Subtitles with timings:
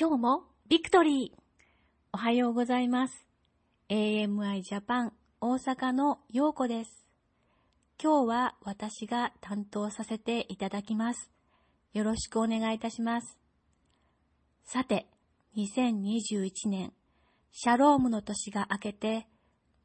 [0.00, 1.40] 今日もビクトリー
[2.12, 3.26] おはようございます。
[3.88, 7.04] AMI ジャパン大阪の陽子です。
[8.00, 11.32] 今日は私が担当させていただきます。
[11.94, 13.40] よろしくお願いいたします。
[14.62, 15.08] さて、
[15.56, 16.92] 2021年、
[17.50, 19.26] シャロームの年が明けて、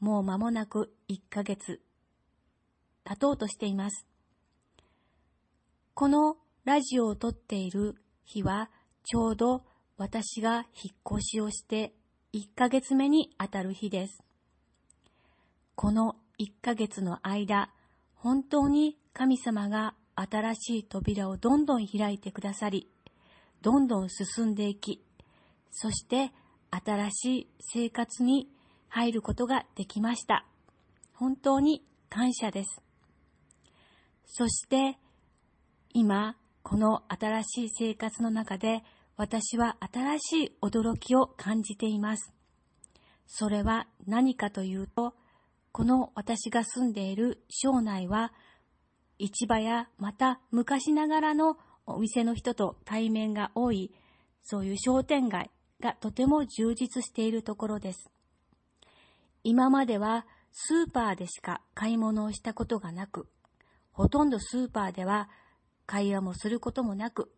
[0.00, 1.80] もう間もなく1ヶ月、
[3.04, 4.08] 経とうとしています。
[5.94, 8.72] このラジオを撮っている日は、
[9.04, 9.69] ちょうど
[10.00, 11.92] 私が引っ越しをして
[12.32, 14.24] 1ヶ月目にあたる日です。
[15.74, 17.70] この1ヶ月の間、
[18.14, 22.88] 本当に神様が新しい扉をどんどん開いてくださり、
[23.60, 25.04] どんどん進んでいき、
[25.70, 26.32] そして
[26.70, 28.48] 新しい生活に
[28.88, 30.46] 入ることができました。
[31.12, 32.80] 本当に感謝です。
[34.24, 34.98] そして、
[35.92, 38.82] 今、この新しい生活の中で、
[39.16, 42.32] 私は新しい驚きを感じています。
[43.26, 45.14] それは何かというと、
[45.72, 48.32] この私が住んでいる省内は、
[49.18, 53.92] 市場やまた昔ながらのお店の人と対面が多い、
[54.42, 58.10] そういう商店街がとても充実しているところです。
[59.44, 63.28] 今まではスーパーでしか買い物をしたことがなく、
[63.92, 65.28] ほとんどスーパーでは
[65.86, 67.32] 会話もすることもなく、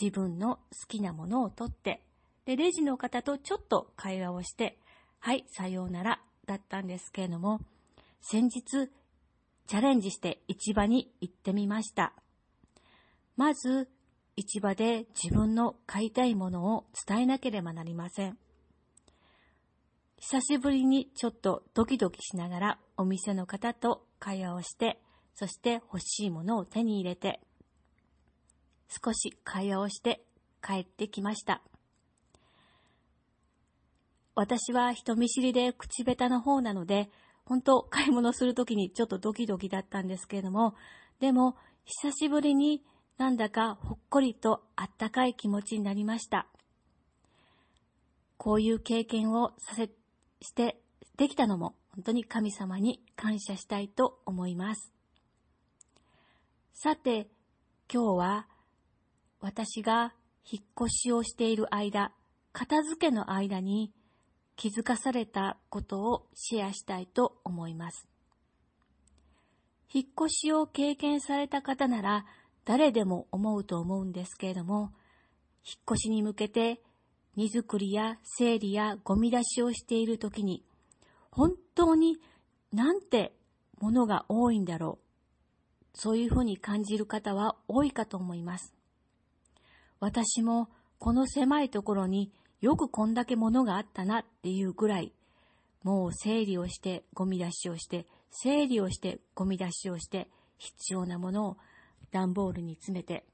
[0.00, 2.02] 自分の好きなものを取って、
[2.44, 4.78] で、レジの方とちょっと会話をして、
[5.20, 7.60] はい、さようなら、だったんですけれども、
[8.20, 8.90] 先日、
[9.66, 12.12] チャレンジして市場に行ってみました。
[13.36, 13.88] まず、
[14.36, 18.38] 市場で自分の買いたいものを伝えなければなりません。
[20.18, 25.00] 久しぶりにちょっとドキドキしながらお店の方と会話をして、
[25.34, 27.40] そして欲しいものを手に入れて、
[28.88, 30.24] 少し会話をして
[30.62, 31.62] 帰ってきました。
[34.34, 37.10] 私は人見知りで口下手な方なので、
[37.44, 40.74] 本当買い物するときにちょっとドキドキだったんですけれども、
[41.20, 42.82] でも久しぶりに
[43.18, 46.46] なんだかほっこりとあったかい気持ちになりました。
[48.36, 49.90] こういう経験をさせ、
[50.40, 50.80] して、
[51.16, 54.92] できたのも本当に神様に感謝したいと思います。
[56.72, 57.28] さて、
[57.92, 58.48] 今日は
[59.42, 60.14] 私が
[60.48, 62.12] 引っ越しをしている間、
[62.52, 63.92] 片付けの間に
[64.54, 68.06] 気づかされたことをシェアしたいと思います。
[69.92, 72.24] 引っ越しを経験された方なら
[72.64, 74.92] 誰でも思うと思うんですけれども、
[75.64, 76.80] 引っ越しに向けて
[77.34, 80.64] 荷造りや整理やゴミ出しをしているときに、
[81.32, 82.18] 本当に
[82.72, 83.34] なんて
[83.80, 85.98] ものが多いんだろう。
[85.98, 88.72] そういうふうに感じる方は多いかと思います。
[90.02, 90.68] 私も
[90.98, 95.12] この狭いところによくこんだけ物があったなっていうぐらい、
[95.84, 100.26] もう整理をしてゴミ出しをして、整理をしてゴミ出しをして、
[100.58, 101.56] 必要なものを
[102.10, 103.24] 段ボールに詰めて、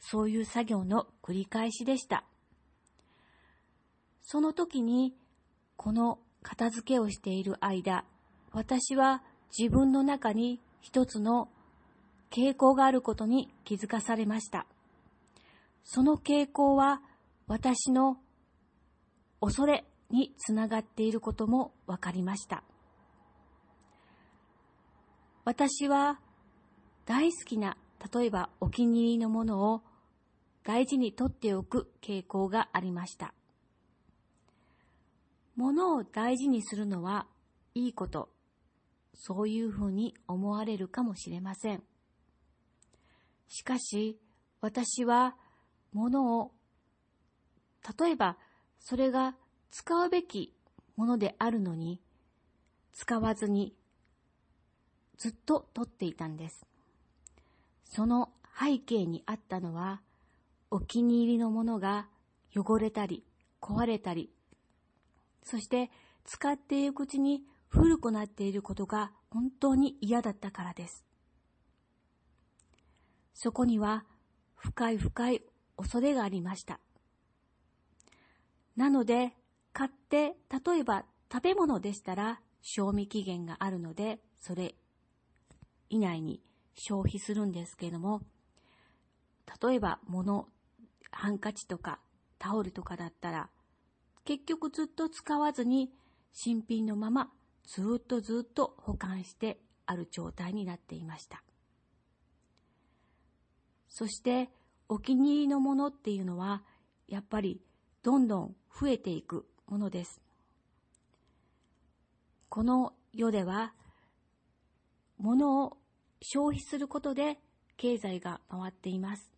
[0.00, 2.24] そういう作業の繰り返しでした。
[4.20, 5.14] その時に、
[5.76, 8.04] この片付けをしている間、
[8.50, 9.22] 私は
[9.56, 11.48] 自分の中に一つの
[12.32, 14.66] 傾向があることに気づかされました。
[15.88, 17.00] その傾向は
[17.46, 18.18] 私の
[19.40, 22.64] 恐れにつながっていることも分かりました。
[25.44, 26.18] 私は
[27.06, 27.76] 大好きな、
[28.12, 29.82] 例えばお気に入りのものを
[30.64, 33.32] 大事に取っておく傾向がありました。
[35.54, 37.28] 物を大事にするのは
[37.74, 38.28] いいこと、
[39.14, 41.84] そういうふうに思われるかもしれません。
[43.46, 44.18] しかし、
[44.60, 45.36] 私は
[45.96, 46.52] 物を、
[47.98, 48.36] 例えば
[48.78, 49.34] それが
[49.70, 50.54] 使うべき
[50.96, 52.00] ものであるのに、
[52.92, 53.74] 使わずに
[55.16, 56.66] ずっと取っていたんです。
[57.84, 60.02] その背景にあったのは、
[60.70, 62.08] お気に入りのものが
[62.54, 63.24] 汚れたり、
[63.60, 64.30] 壊れたり、
[65.42, 65.90] そして
[66.24, 71.04] 使っていくうちに古くなっていることが本当に嫌だったからです。
[73.32, 74.04] そこには
[74.56, 75.42] 深い深い
[75.76, 76.80] 恐れがありました。
[78.76, 79.34] なので、
[79.72, 84.74] 買って、例えば食べ物でしたら賞味期限があるので、それ
[85.88, 86.42] 以内に
[86.74, 88.22] 消費するんですけれども、
[89.62, 90.48] 例えば物、
[91.10, 92.00] ハンカチとか
[92.38, 93.50] タオルとかだったら、
[94.24, 95.92] 結局ずっと使わずに
[96.32, 97.30] 新品のまま
[97.64, 101.42] ずっとずっと保管してある状態になっていました。
[103.88, 104.50] そして
[104.88, 106.62] お気に入りのものっていうのは
[107.08, 107.60] やっぱり
[108.02, 110.20] どんどん増えていくものです。
[112.48, 113.74] この世では、
[115.18, 115.76] 物を
[116.22, 117.38] 消費することで
[117.76, 119.32] 経済が回っています。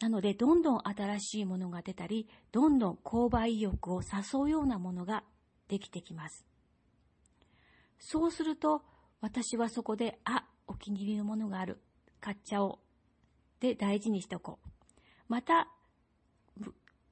[0.00, 5.24] なので、どんどん新しいものが出たり、どんどん購買意欲を誘うようなものが
[5.68, 6.46] できてきます。
[7.98, 8.82] そうすると、
[9.20, 11.80] 私はそこで、あ、お気に入りのものがある。
[12.20, 12.87] 買っちゃおう。
[13.60, 14.68] で、大事にしとこう。
[15.28, 15.68] また、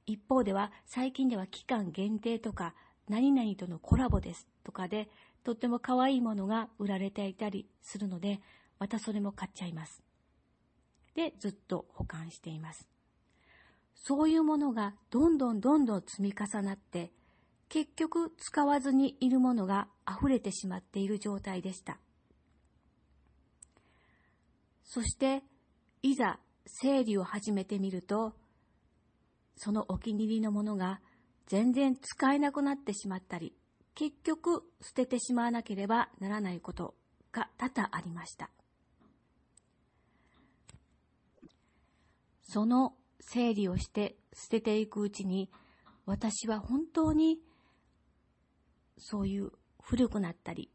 [0.05, 2.73] 一方では、最近では期間限定とか、
[3.09, 5.09] 何々とのコラボですとかで、
[5.43, 8.41] とっても可愛いものが売られていたりするので、
[8.79, 10.03] またそれも買っちゃいます。
[11.15, 12.87] で、ずっと保管しています。
[13.95, 17.11] そういうものがどんどんどんどん積み重なって、
[17.69, 21.99] 結局使わずにいるものが溢れてしまっている状態でした。
[24.83, 25.43] そして、
[26.01, 28.33] いざ整理を始めてみると、
[29.55, 31.01] そのお気に入りのものが
[31.47, 33.55] 全然使えなくなってしまったり、
[33.95, 36.93] 結局捨ててしまわなければならないこと
[37.31, 38.51] が多々ありました。
[42.43, 45.49] その整理をして捨てていくうちに、
[46.05, 47.39] 私は本当に
[48.97, 49.51] そういう
[49.81, 50.71] 古くなったり、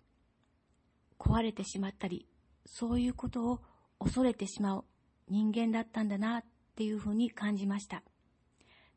[1.18, 2.26] 壊れてしまったり、
[2.66, 3.60] そういうことを
[4.00, 4.84] 恐れてしまう
[5.28, 6.44] 人間だったんだなっ
[6.76, 8.02] ていうふうに感じました。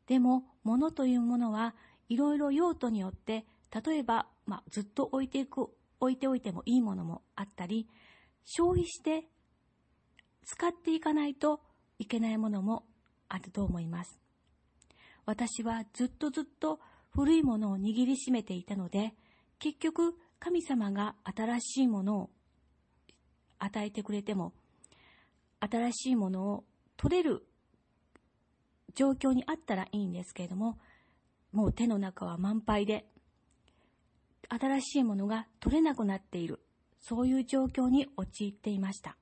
[0.06, 1.74] でも、物というものは
[2.08, 3.44] いろいろ用途によって、
[3.84, 5.68] 例えば、まあ、ずっと置いていく、
[6.00, 7.88] 置いておいてもいいものもあったり、
[8.44, 9.26] 消費して
[10.44, 11.60] 使っていかないと
[11.98, 12.84] いけないものも
[13.28, 14.20] あると思います。
[15.24, 16.78] 私はずっとずっと
[17.10, 19.14] 古いものを握りしめていたので、
[19.58, 22.30] 結局神様が新しいものを
[23.58, 24.52] 与えてくれても、
[25.60, 26.64] 新しいものを
[26.96, 27.46] 取れる
[28.94, 30.78] 状況にあったらいいんですけれども、
[31.52, 33.06] もう手の中は満杯で、
[34.48, 36.60] 新しいものが取れなくなっている、
[37.00, 39.16] そういう状況に陥っていました。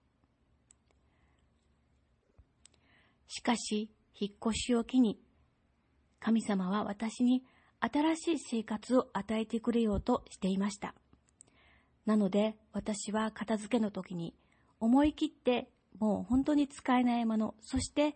[3.29, 5.19] しかし、引っ越しを機に、
[6.21, 7.43] 神様は私に
[7.81, 10.95] 新しい生活を与えてくれようとしていました。
[12.07, 14.35] なので、私は片付けの時に
[14.79, 15.69] 思い切って
[15.99, 18.15] もう本当に使えないもの、そして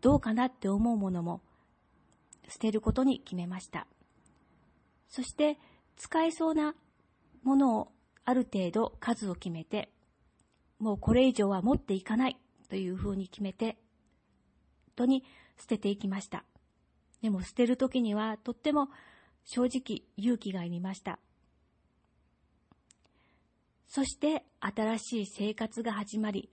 [0.00, 1.42] どうかなって思うものも
[2.48, 3.86] 捨てることに決めました。
[5.08, 5.58] そして
[5.96, 6.74] 使えそうな
[7.42, 7.92] ものを
[8.24, 9.90] ある程度数を決めて、
[10.78, 12.36] もうこれ以上は持っていかない
[12.68, 13.78] というふうに決めて、
[14.96, 15.24] とに
[15.58, 16.44] 捨てていきました。
[17.20, 18.88] でも捨てるときにはとっても
[19.44, 21.18] 正直勇気がいりました。
[23.94, 26.48] そして新しい生活が始まり、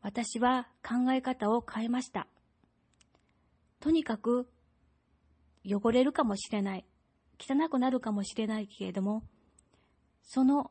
[0.00, 2.26] 私は考え方を変えました。
[3.80, 4.48] とにかく
[5.62, 6.86] 汚れるかもしれない。
[7.38, 9.24] 汚くなるかもしれないけれども、
[10.22, 10.70] その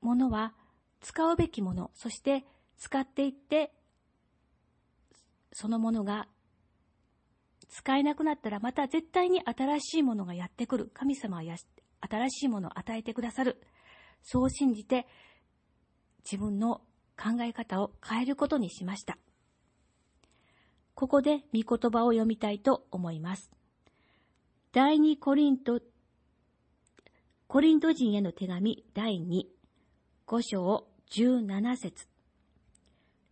[0.00, 0.54] ものは
[1.02, 2.46] 使うべきもの、そして
[2.78, 3.74] 使っていって、
[5.52, 6.28] そのものが
[7.68, 10.90] 使えなくなったらまた絶対に新しいものがやってくる。
[10.94, 11.56] 神様はや
[12.00, 13.60] 新しいものを与えてくださる。
[14.24, 15.06] そう信じて
[16.24, 16.80] 自分の
[17.16, 19.18] 考え方を変えることにしました。
[20.94, 23.52] ここで御言葉を読みたいと思います。
[24.72, 25.80] 第二コリント、
[27.46, 29.44] コリント人への手紙第2、
[30.26, 32.06] 5章17節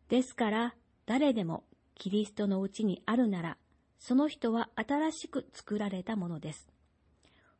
[0.08, 0.74] ですから、
[1.06, 1.64] 誰でも
[1.94, 3.56] キリストのうちにあるなら、
[3.98, 6.68] その人は新しく作られたものです。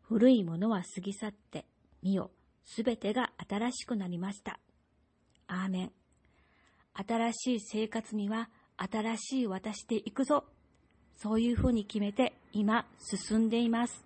[0.03, 1.65] 古いものは過ぎ去って、
[2.03, 2.31] 見よ、
[2.65, 4.59] すべてが新しくなりました。
[5.47, 5.93] アーメン。
[6.95, 10.45] 新しい生活には新しい私で行くぞ。
[11.17, 14.05] そういうふうに決めて今進んでいます。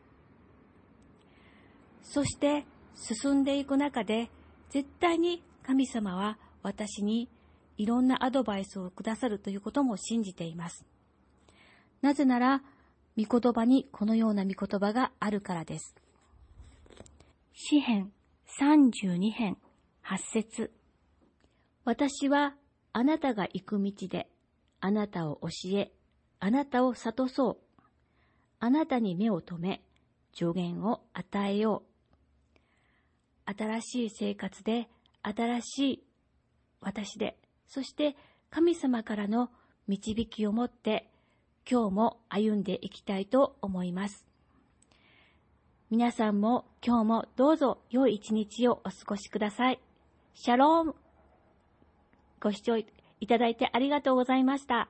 [2.02, 4.30] そして進んでいく中で
[4.70, 7.28] 絶対に神様は私に
[7.78, 10.86] いろんなアドバイスをくださるということも信じています。
[12.02, 12.62] なぜなら、
[13.18, 15.94] 御言葉にこのような御言葉があるからです。
[17.54, 18.12] 詩編
[18.60, 19.58] 32編
[20.04, 20.72] 8節
[21.84, 22.54] 私は
[22.92, 24.28] あなたが行く道で
[24.80, 25.92] あなたを教え、
[26.38, 27.82] あなたを諭そう。
[28.60, 29.82] あなたに目を留め、
[30.32, 31.82] 助言を与えよ
[33.46, 33.52] う。
[33.52, 34.88] 新しい生活で、
[35.22, 36.06] 新しい
[36.80, 37.36] 私で、
[37.66, 38.16] そして
[38.50, 39.50] 神様からの
[39.88, 41.10] 導きを持って、
[41.68, 44.24] 今日も歩んでいきたいと思います。
[45.90, 49.80] 皆さんも今日もどうぞ良い一日をお過ごしください。
[50.34, 50.94] シャローム
[52.40, 52.86] ご視聴い
[53.26, 54.88] ただいてありがとうございました。